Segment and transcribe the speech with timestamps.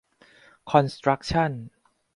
[0.69, 1.51] คอนสตรัคชั่น